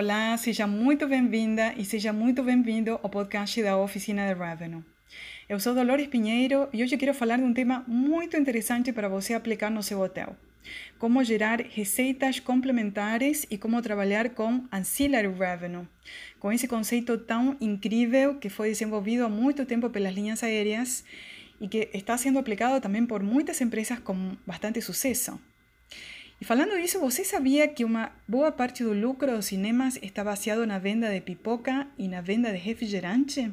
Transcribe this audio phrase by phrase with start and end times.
[0.00, 4.84] Olá, seja muito bem-vinda e seja muito bem-vindo ao podcast da Oficina de Revenue.
[5.48, 9.34] Eu sou Dolores Pinheiro e hoje quero falar de um tema muito interessante para você
[9.34, 10.36] aplicar no seu hotel.
[11.00, 15.88] Como gerar receitas complementares e como trabalhar com ancillary revenue,
[16.38, 21.04] com esse conceito tão incrível que foi desenvolvido há muito tempo pelas linhas aéreas
[21.60, 25.40] e que está sendo aplicado também por muitas empresas com bastante sucesso.
[26.40, 30.64] E falando disso, você sabia que uma boa parte do lucro dos cinemas está baseado
[30.64, 33.52] na venda de pipoca e na venda de refrigerante?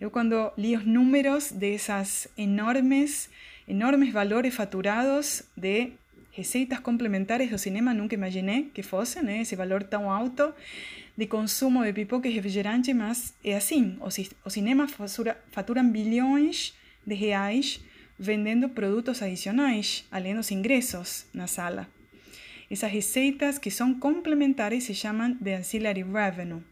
[0.00, 3.30] Eu quando li os números dessas enormes,
[3.68, 5.92] enormes valores faturados de
[6.32, 10.52] receitas complementares do cinema, nunca imaginei que fosse né, esse valor tão alto
[11.16, 16.74] de consumo de pipoca e refrigerante, mas é assim, os, cinemas fatura, faturam bilhões
[17.06, 17.80] de reais
[18.18, 21.88] vendendo produtos adicionais, além dos ingressos na sala.
[22.70, 26.62] Essas receitas que são complementares se chamam de ancillary revenue.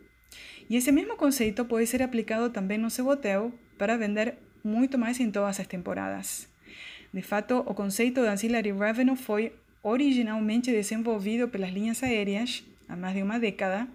[0.69, 5.21] E esse mesmo conceito pode ser aplicado também no seu hotel para vender muito mais
[5.21, 6.49] em todas as temporadas.
[7.13, 13.15] De fato, o conceito de ancillary revenue foi originalmente desenvolvido pelas linhas aéreas há mais
[13.15, 13.89] de uma década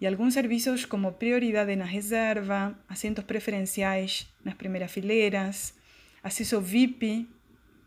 [0.00, 5.74] e alguns serviços como prioridade na reserva, assentos preferenciais nas primeiras fileiras,
[6.26, 7.28] acesso VIP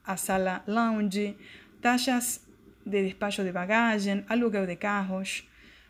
[0.06, 1.36] à sala lounge,
[1.82, 2.42] taxas
[2.86, 5.48] de despacho de bagagem, aluguel de carros.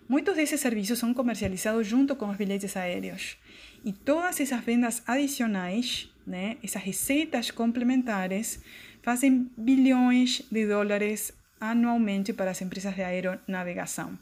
[0.08, 3.38] Muitos desses serviços são comercializados junto com os bilhetes aéreos.
[3.86, 8.60] E todas essas vendas adicionais, né, essas receitas complementares,
[9.04, 14.18] fazem bilhões de dólares anualmente para as empresas de aeronavegação.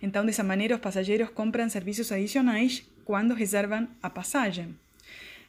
[0.00, 4.76] Então, dessa maneira, os passageiros compram serviços adicionais quando reservam a passagem.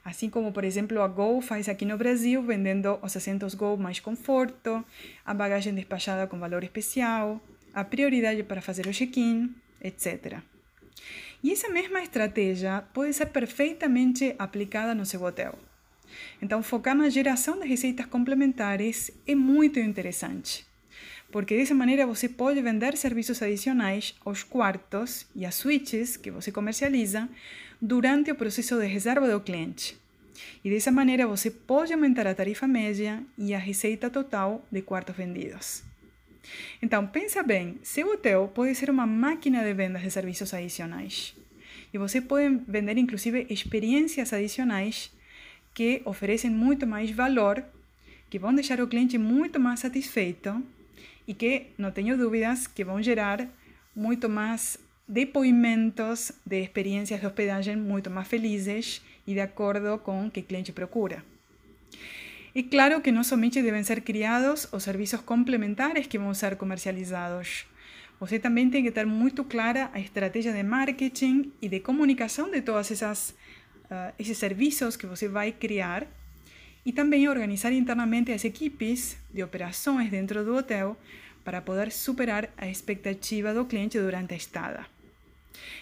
[0.06, 4.00] Assim como, por exemplo, a Gol faz aqui no Brasil, vendendo os assentos Gol mais
[4.00, 4.86] conforto,
[5.26, 7.42] a bagagem despachada com valor especial,
[7.74, 9.52] a prioridade para fazer o check-in,
[9.82, 10.38] etc.
[11.44, 15.58] E essa mesma estratégia pode ser perfeitamente aplicada no seu hotel.
[16.40, 20.68] Então, focar na geração de receitas complementares é muito interessante,
[21.32, 26.52] porque dessa maneira você pode vender serviços adicionais aos quartos e às suítes que você
[26.52, 27.28] comercializa
[27.82, 29.98] durante o processo de reserva do cliente.
[30.64, 35.16] E dessa maneira você pode aumentar a tarifa média e a receita total de quartos
[35.16, 35.84] vendidos.
[36.82, 41.36] Então, pensa bem, seu hotel pode ser uma máquina de vendas de serviços adicionais.
[41.94, 45.12] E você pode vender inclusive experiências adicionais
[45.74, 47.64] que oferecem muito mais valor,
[48.30, 50.64] que vão deixar o cliente muito mais satisfeito
[51.28, 53.48] e que, não tenho dúvidas, que vão gerar
[53.96, 60.32] muito mais depoimentos de experiências de hospedagem muito mais felizes e de acordo com o
[60.32, 61.24] que o cliente procura.
[62.54, 67.66] E claro que não somente devem ser criados os serviços complementares que vão ser comercializados.
[68.20, 72.62] Você também tem que ter muito clara a estratégia de marketing e de comunicação de
[72.62, 73.32] todos essas,
[73.92, 76.08] uh, esses serviços que você vai criar
[76.86, 80.98] e também organizar internamente as equipes de operações dentro do hotel
[81.44, 84.95] para poder superar a expectativa do cliente durante a estada.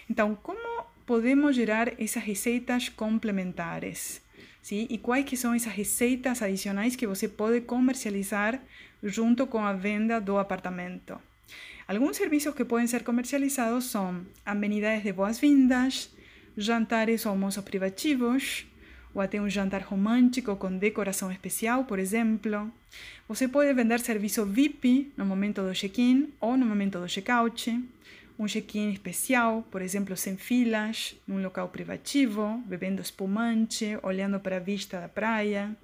[0.08, 4.22] Então, como podemos gerar essas receitas complementares?
[4.62, 4.86] Sim?
[4.88, 8.60] E quais que são essas receitas adicionais que você pode comercializar
[9.02, 11.20] junto com a venda do apartamento?
[11.86, 16.10] Alguns serviços que podem ser comercializados são amenidades de boas-vindas,
[16.56, 18.66] jantares ou almoços privativos,
[19.14, 22.72] ou até um jantar romântico com decoração especial, por exemplo.
[23.28, 27.70] Você pode vender serviço VIP no momento do check-in ou no momento do check-out
[28.38, 34.60] um check-in especial, por exemplo, sem filas, num local privativo, bebendo espumante, olhando para a
[34.60, 35.76] vista da praia.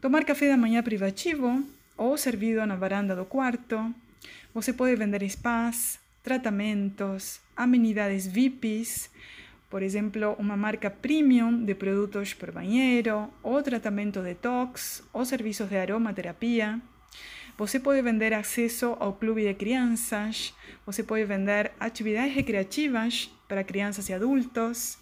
[0.00, 1.64] Tomar café da manhã privativo
[1.96, 3.94] ou servido na varanda do quarto.
[4.52, 9.10] Você pode vender spas, tratamentos, amenidades VIPs,
[9.74, 15.76] por exemplo, uma marca premium de produtos para banheiro, ou tratamento detox, ou serviços de
[15.76, 16.80] aromaterapia.
[17.56, 20.52] Você pode vender acesso ao clube de crianças,
[20.84, 24.98] você pode vender atividades recreativas para crianças e adultos.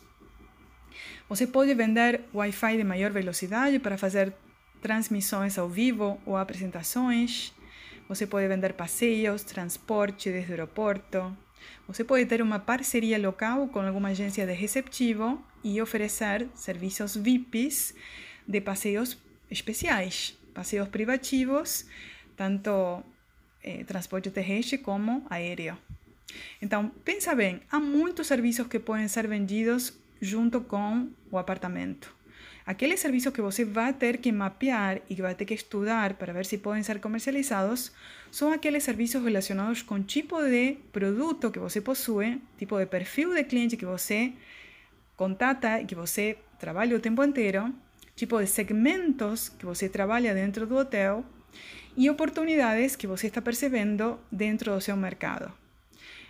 [1.30, 4.34] Você pode vender Wi-Fi de maior velocidade para fazer
[4.82, 7.54] transmissões ao vivo ou apresentações.
[8.06, 11.34] Você pode vender passeios, transporte desde o aeroporto.
[11.88, 17.94] Você pode ter uma parceria local com alguma agência de receptivo e oferecer serviços VIPs
[18.46, 19.16] de passeios
[19.50, 21.86] especiais, passeios privativos
[22.36, 23.02] tanto
[23.62, 25.76] eh, transporte terrestre como aéreo.
[26.60, 32.14] Então, pensa bem, há muitos serviços que podem ser vendidos junto com o apartamento.
[32.64, 36.32] Aqueles serviços que você vai ter que mapear e que vai ter que estudar para
[36.32, 37.90] ver se podem ser comercializados
[38.30, 43.42] são aqueles serviços relacionados com tipo de produto que você possui, tipo de perfil de
[43.42, 44.32] cliente que você
[45.16, 47.74] contata e que você trabalha o tempo inteiro,
[48.14, 51.24] tipo de segmentos que você trabalha dentro do hotel
[51.96, 55.52] e oportunidades que você está percebendo dentro do seu mercado.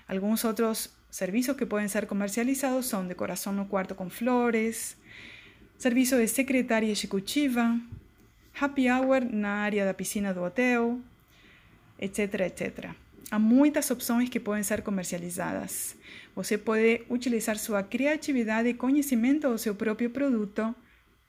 [0.08, 4.96] Alguns outros serviços que podem ser comercializados são decoração no quarto com flores,
[5.78, 7.78] serviço de secretária executiva,
[8.60, 11.00] happy hour na área da piscina do hotel,
[11.98, 12.90] etc, etc.
[13.30, 15.96] Há muitas opções que podem ser comercializadas.
[16.34, 20.74] Você pode utilizar sua criatividade e conhecimento do seu próprio produto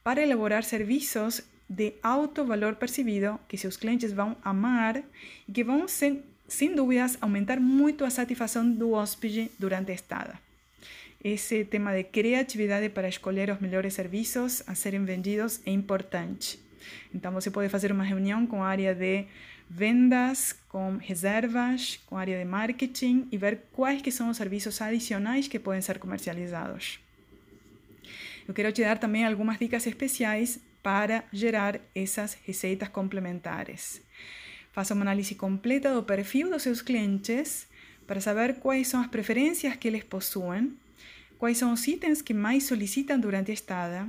[0.03, 5.03] para elaborar serviços de alto valor percebido que seus clientes vão amar
[5.47, 10.39] e que vão, sem, sem dúvidas, aumentar muito a satisfação do hóspede durante a estada.
[11.23, 16.59] Esse tema de criatividade para escolher os melhores serviços a serem vendidos é importante.
[17.15, 19.25] Então, você pode fazer uma reunião com a área de
[19.69, 24.81] vendas, com reservas, com a área de marketing e ver quais que são os serviços
[24.81, 26.99] adicionais que podem ser comercializados.
[28.47, 34.01] Eu quero te dar também algumas dicas especiais para gerar essas receitas complementares.
[34.73, 37.67] Faça uma análise completa do perfil dos seus clientes
[38.05, 40.77] para saber quais são as preferências que eles possuem,
[41.39, 44.07] quais são os itens que mais solicitam durante a estada,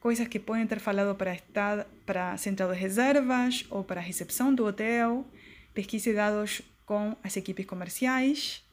[0.00, 4.54] coisas que podem ter falado para, estada, para central de reservas ou para a recepção
[4.54, 5.26] do hotel,
[5.74, 8.64] pesquise dados com as equipes comerciais,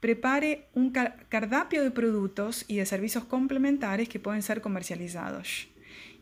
[0.00, 0.90] prepare um
[1.30, 5.73] cardápio de produtos e de serviços complementares que podem ser comercializados.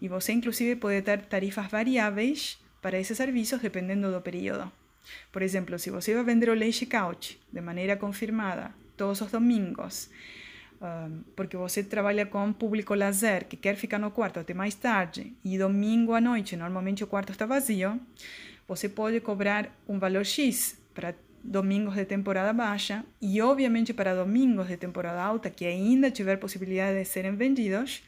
[0.02, 4.70] E você, inclusive, pode ter tarifas variáveis para esses serviços dependendo do período.
[5.30, 10.10] Por exemplo, se você vai vender o leite couch de maneira confirmada todos os domingos,
[11.36, 15.56] porque você trabalha com público lazer que quer ficar no quarto até mais tarde e
[15.56, 18.00] domingo à noite normalmente o quarto está vazio,
[18.66, 21.14] você pode cobrar um valor X para
[21.44, 26.98] domingos de temporada baixa e obviamente para domingos de temporada alta que ainda tiver possibilidade
[26.98, 28.02] de serem vendidos,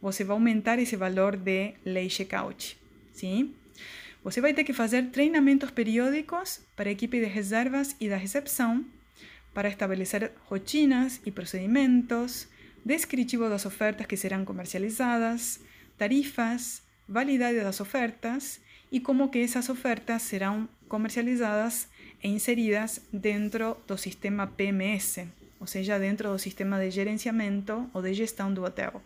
[0.00, 2.78] você vai aumentar esse valor de lei checkout.
[3.12, 3.54] Sim?
[4.22, 8.84] Você vai ter que fazer treinamentos periódicos para a equipe de reservas e da recepção
[9.54, 12.46] para estabelecer rotinas e procedimentos,
[12.84, 15.60] descritivo das ofertas que serão comercializadas,
[15.98, 18.60] tarifas, validade das ofertas
[18.92, 21.88] e como que essas ofertas serão comercializadas
[22.22, 25.26] e inseridas dentro do sistema PMS,
[25.58, 29.02] ou seja, dentro do sistema de gerenciamento ou de gestão do hotel.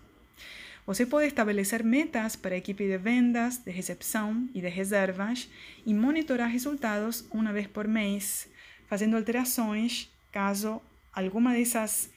[0.86, 5.48] Você pode estabelecer metas para a equipe de vendas, de recepção e de reservas
[5.86, 8.48] e monitorar resultados uma vez por mês,
[8.86, 12.10] fazendo alterações caso alguma dessas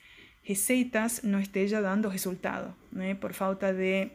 [0.44, 2.76] receitas não esteja dando resultado,
[3.22, 4.10] por falta de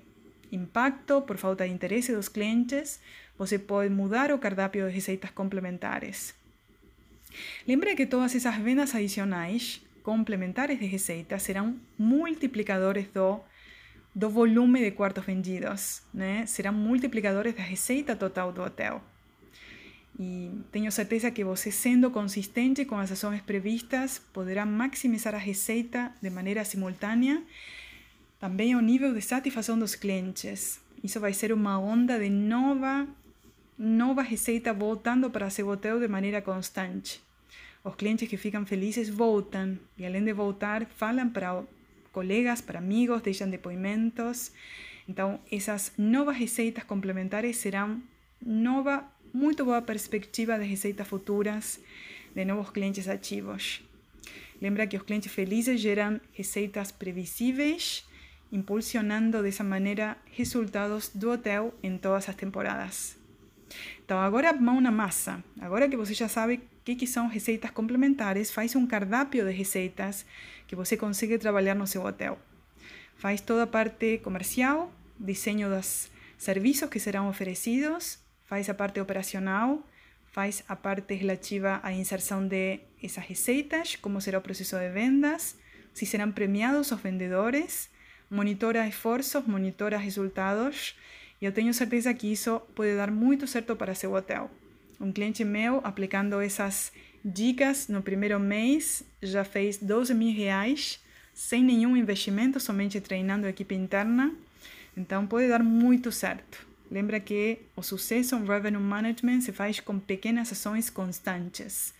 [0.50, 3.00] impacto, por falta de interesse dos clientes,
[3.38, 6.34] você pode mudar o cardápio de receitas complementares.
[7.66, 13.40] Lembre que todas essas vendas adicionais complementares de receitas serão multiplicadores do
[14.14, 16.44] do volume de quartos vendidos, né?
[16.46, 19.02] Serão multiplicadores da receita total do hotel.
[20.18, 26.12] E tenho certeza que você, sendo consistente com as ações previstas, poderá maximizar a receita
[26.20, 27.42] de maneira simultânea,
[28.38, 30.80] também o nível de satisfação dos clientes.
[31.02, 33.08] Isso vai ser uma onda de nova,
[33.78, 37.22] nova receita voltando para seu hotel de maneira constante.
[37.82, 41.64] Os clientes que ficam felizes voltam e, além de voltar, falam para
[42.12, 44.52] colegas, para amigos, deixam depoimentos.
[45.08, 48.00] Então, essas novas receitas complementares serão
[48.40, 51.80] nova, muito boa perspectiva de receitas futuras
[52.34, 53.82] de novos clientes ativos.
[54.60, 58.06] Lembra que os clientes felizes geram receitas previsíveis,
[58.52, 63.16] impulsionando dessa maneira resultados do hotel em todas as temporadas.
[64.04, 65.42] Então, agora mão na massa.
[65.60, 70.26] Agora que você já sabe que, que são receitas complementares, faz um cardápio de receitas
[70.66, 72.38] que você consegue trabalhar no seu hotel.
[73.16, 79.86] Faz toda a parte comercial, desenho dos serviços que serão oferecidos, faz a parte operacional,
[80.32, 85.56] faz a parte relativa à inserção de essas receitas, como será o processo de vendas,
[85.94, 87.90] se serão premiados os vendedores,
[88.30, 90.96] monitora esforços, monitora resultados,
[91.40, 94.50] e eu tenho certeza que isso pode dar muito certo para seu hotel.
[95.02, 96.92] Um cliente meu, aplicando essas
[97.24, 101.00] dicas no primeiro mês, já fez 12 mil reais,
[101.34, 104.32] sem nenhum investimento, somente treinando a equipe interna.
[104.96, 106.64] Então, pode dar muito certo.
[106.88, 111.92] Lembra que o sucesso em revenue management se faz com pequenas ações constantes.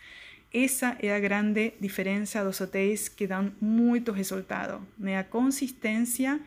[0.54, 5.18] essa é a grande diferença dos hotéis que dão muito resultado, né?
[5.18, 6.38] a consistência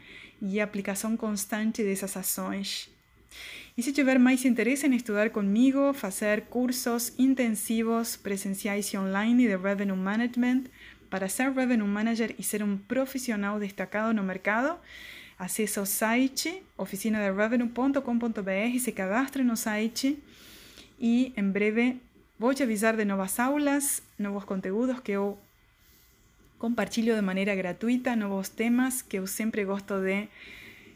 [0.42, 2.95] e a aplicação constante dessas ações.
[3.78, 9.58] E se tiver mais interesse em estudar comigo, fazer cursos intensivos presenciais e online de
[9.58, 10.64] Revenue Management
[11.10, 14.80] para ser Revenue Manager e ser um profissional destacado no mercado,
[15.38, 20.24] acesse o site oficinaderevenue.com.br, se cadastre no site
[20.98, 22.00] e em breve
[22.40, 25.38] vou te avisar de novas aulas, novos conteúdos que eu
[26.58, 30.30] compartilho de maneira gratuita, novos temas que eu sempre gosto de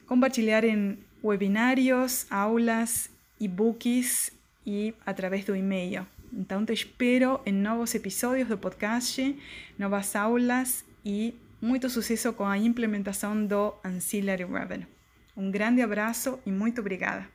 [0.08, 3.10] compartilhar em webinarios, aulas,
[3.40, 4.32] e-books
[4.66, 6.06] e através do e-mail.
[6.32, 9.38] Então espero em novos episódios do podcast,
[9.78, 14.88] novas aulas e muito sucesso com a implementação do Ancillary Revenue.
[15.36, 17.28] Um grande abraço e muito obrigada.